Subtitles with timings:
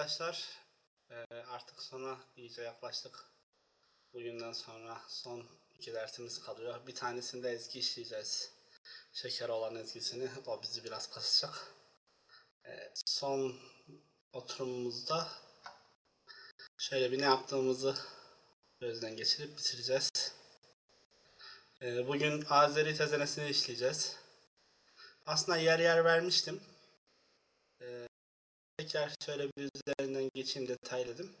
[0.00, 0.48] arkadaşlar.
[1.10, 3.24] Ee, artık sona iyice yaklaştık.
[4.14, 6.86] Bugünden sonra son iki dersimiz kalıyor.
[6.86, 8.52] Bir tanesinde ezgi işleyeceğiz.
[9.12, 10.28] Şeker olan ezgisini.
[10.46, 11.66] O bizi biraz kasacak.
[12.66, 13.60] Ee, son
[14.32, 15.28] oturumumuzda
[16.78, 17.94] şöyle bir ne yaptığımızı
[18.80, 20.10] gözden geçirip bitireceğiz.
[21.82, 24.16] Ee, bugün Azeri tezenesini işleyeceğiz.
[25.26, 26.60] Aslında yer yer vermiştim.
[28.80, 31.32] Tekrar şöyle bir üzerinden geçeyim detayladım.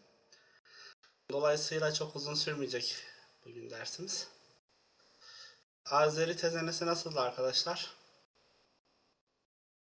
[1.30, 2.96] Dolayısıyla çok uzun sürmeyecek
[3.44, 4.28] bugün dersimiz.
[5.84, 7.94] Azeri tezenesi nasıldı arkadaşlar?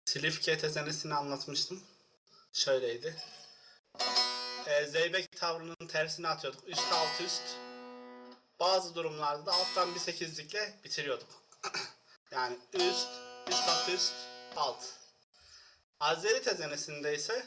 [0.05, 1.83] Silifke tezenesini anlatmıştım.
[2.53, 3.17] Şöyleydi.
[4.67, 6.69] Ee, zeybek tavrının tersini atıyorduk.
[6.69, 7.43] Üst alt üst.
[8.61, 11.29] Bazı durumlarda da alttan bir sekizlikle bitiriyorduk.
[12.31, 13.09] yani üst,
[13.49, 14.15] üst alt üst,
[14.57, 15.02] alt.
[16.03, 17.47] Azeri tezenesinde ise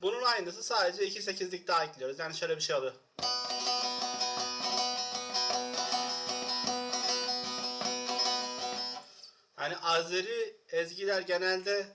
[0.00, 2.18] bunun aynısı sadece 2 sekizlik daha ekliyoruz.
[2.18, 2.92] Yani şöyle bir şey oluyor.
[9.60, 11.86] Yani Azeri ezgiler genelde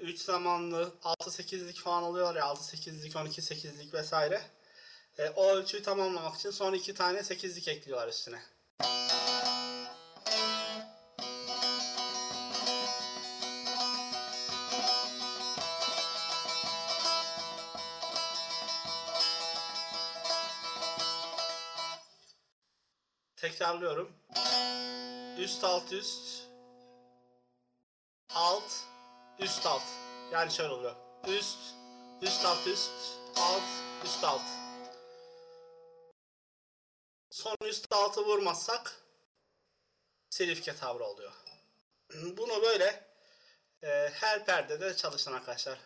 [0.00, 4.42] 3 zamanlı 6-8'lik falan oluyor ya 6-8'lik 12-8'lik vesaire.
[5.18, 8.42] E, o ölçüyü tamamlamak için son iki tane 8'lik ekliyorlar üstüne.
[23.36, 24.12] Tekrarlıyorum.
[25.38, 26.42] Üst alt üst
[28.34, 28.72] alt
[29.38, 29.82] üst alt.
[30.32, 30.94] Yani şöyle oluyor.
[31.28, 31.58] Üst
[32.22, 32.90] üst alt üst
[33.36, 33.62] alt
[34.04, 34.42] üst alt.
[37.30, 39.02] Son üst altı vurmazsak
[40.30, 41.32] selifke tavrı oluyor.
[42.14, 43.04] Bunu böyle
[43.82, 45.78] e, her perdede çalışın arkadaşlar.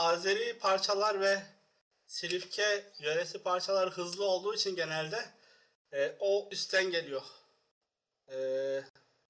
[0.00, 1.42] Azeri parçalar ve
[2.06, 5.30] Silifke yöresi parçalar hızlı olduğu için genelde
[5.92, 7.22] e, o üstten geliyor.
[8.32, 8.38] E,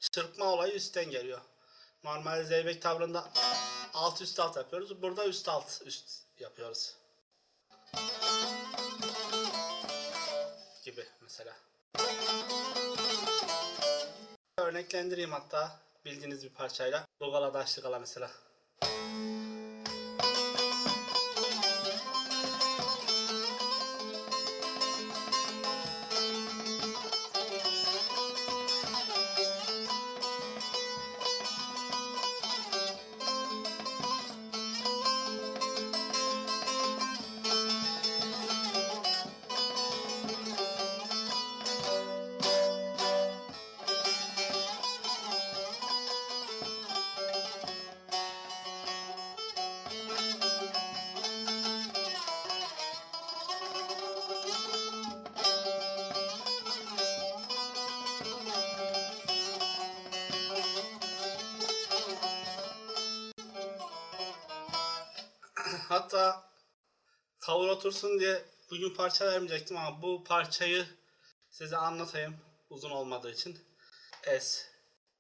[0.00, 1.40] çırpma olayı üstten geliyor.
[2.04, 3.30] Normalde zeybek tavrında
[3.94, 5.02] alt üst alt yapıyoruz.
[5.02, 6.94] Burada üst alt üst yapıyoruz.
[10.84, 11.56] Gibi mesela.
[14.58, 17.06] Örneklendireyim hatta bildiğiniz bir parçayla.
[17.20, 18.30] Dogala Daşlıkala mesela.
[65.90, 66.42] Hatta
[67.40, 70.86] tavır otursun diye bugün parça vermeyecektim ama bu parçayı
[71.50, 72.36] size anlatayım
[72.70, 73.58] uzun olmadığı için.
[74.22, 74.66] Es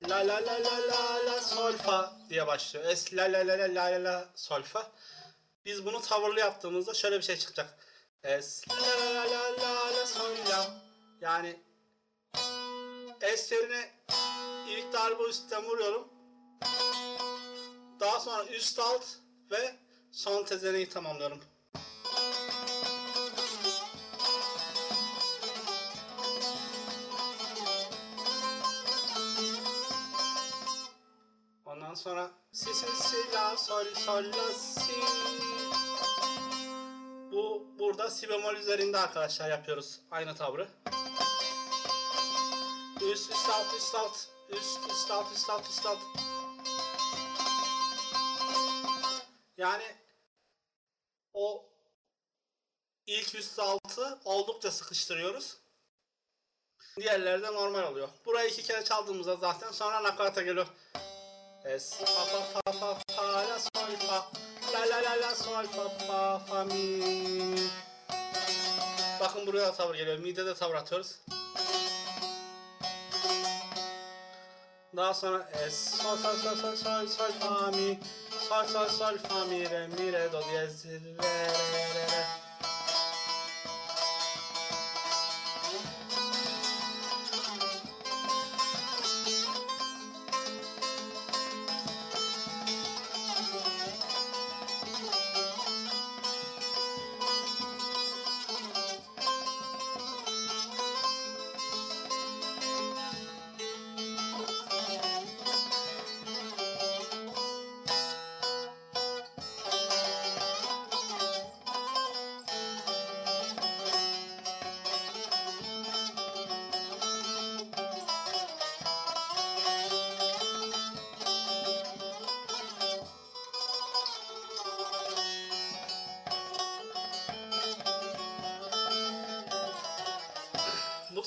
[0.08, 2.84] la la la la la la sol fa diye başlıyor.
[2.84, 4.92] Es la la la la la la la sol fa.
[5.64, 7.78] Biz bunu tavırlı yaptığımızda şöyle bir şey çıkacak.
[8.22, 8.76] Es la
[9.14, 10.70] la la la la sol la.
[11.20, 11.60] Yani
[13.20, 13.90] es yerine
[14.68, 16.08] ilk darbe üstten vuruyorum.
[18.00, 19.06] Daha sonra üst alt
[19.50, 19.76] ve
[20.12, 21.40] son tezeneyi tamamlıyorum.
[31.64, 34.92] Ondan sonra si si si la sol sol la si.
[37.32, 40.68] Bu burada si bemol üzerinde arkadaşlar yapıyoruz aynı tavrı.
[43.12, 45.98] Üst üst alt üst alt üst üst alt üst alt üst alt.
[49.56, 49.99] Yani
[51.34, 51.64] o
[53.06, 55.56] ilk üst altı oldukça sıkıştırıyoruz.
[56.96, 58.08] Diğerleri de normal oluyor.
[58.26, 60.66] Burayı iki kere çaldığımızda zaten sonra nakarata geliyor.
[61.64, 64.30] Es fa fa fa fa fa la sol fa
[64.72, 67.56] la la la la sol fa fa fa mi.
[69.20, 70.18] Bakın buraya da tavır geliyor.
[70.18, 71.16] Mide de tavır atıyoruz.
[74.96, 78.00] Daha sonra es sol sol sol sol sol sol fa mi
[78.50, 82.49] sol sol sol fa mi re mi re do diyez re re re re.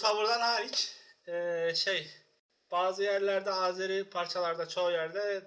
[0.04, 0.92] Tavırdan hariç
[1.28, 2.10] eee, şey
[2.72, 5.44] bazı yerlerde Azeri parçalarda çoğu yerde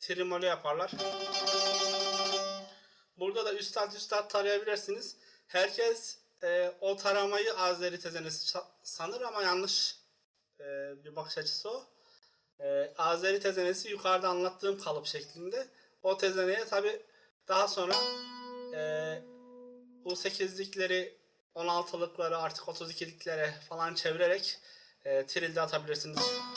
[0.00, 0.90] trimolo yaparlar.
[3.16, 5.16] Burada da üstad üstad tarayabilirsiniz.
[5.46, 9.96] Herkes eee, o taramayı Azeri tezenesi sanır ama yanlış
[10.60, 11.84] eee, bir bakış açısı o.
[12.60, 15.66] Eee, Azeri tezenesi yukarıda anlattığım kalıp şeklinde.
[16.02, 17.02] O tezeneye tabi
[17.48, 17.94] daha sonra
[18.72, 19.22] eee
[20.04, 21.16] bu 8'likleri
[21.56, 24.58] 16'lıkları artık 32'liklere falan çevirerek
[25.04, 26.55] e, trilde atabilirsiniz.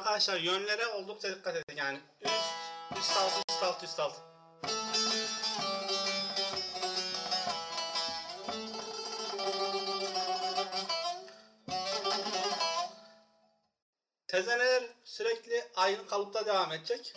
[0.00, 2.34] Arkadaşlar yönlere oldukça dikkat edin yani üst,
[2.98, 4.14] üst alt, üst alt, üst alt.
[14.28, 17.16] Tezeneler sürekli aynı kalıpta devam edecek.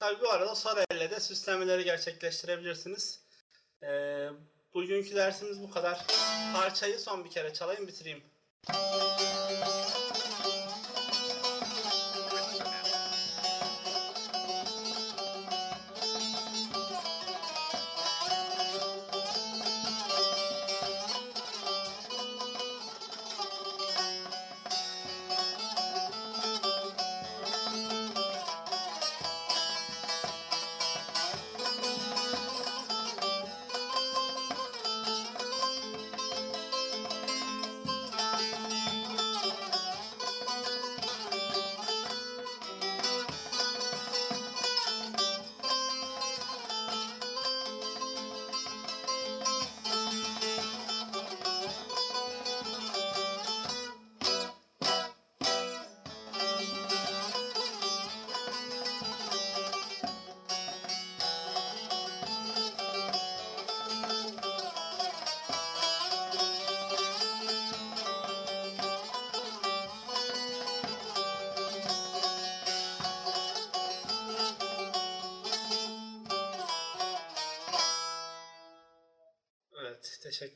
[0.00, 3.20] Tabi bu arada sol elle de süslemeleri gerçekleştirebilirsiniz.
[3.82, 4.28] Ee,
[4.74, 6.06] bugünkü dersimiz bu kadar.
[6.54, 8.22] Parçayı son bir kere çalayım bitireyim.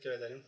[0.03, 0.43] Teşekkür ederim.